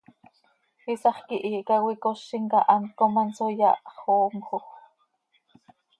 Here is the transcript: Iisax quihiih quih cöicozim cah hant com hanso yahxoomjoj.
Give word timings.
Iisax 0.91 1.17
quihiih 1.27 1.63
quih 1.67 1.83
cöicozim 1.85 2.43
cah 2.51 2.65
hant 2.71 2.91
com 2.97 3.13
hanso 3.19 3.45
yahxoomjoj. 3.59 4.65